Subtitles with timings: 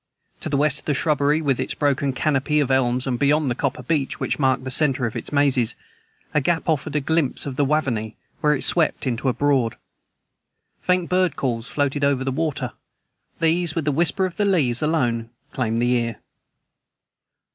[0.39, 3.53] To the west of the shrubbery, with its broken canopy of elms and beyond the
[3.53, 5.75] copper beech which marked the center of its mazes,
[6.33, 9.75] a gap offered a glimpse of the Waverney where it swept into a broad.
[10.81, 12.71] Faint bird calls floated over the water.
[13.39, 16.15] These, with the whisper of leaves, alone claimed the ear.